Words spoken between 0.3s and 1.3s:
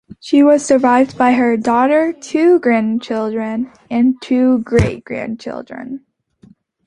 was survived